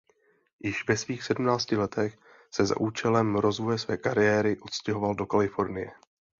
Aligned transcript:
Již 0.59 0.87
ve 0.87 0.97
svých 0.97 1.23
sedmnácti 1.23 1.75
letech 1.77 2.17
se 2.51 2.65
za 2.65 2.77
účelem 2.79 3.35
rozvoje 3.35 3.77
své 3.77 3.97
kariéry 3.97 4.59
odstěhoval 4.59 5.15
do 5.15 5.25
Kalifornie. 5.25 5.91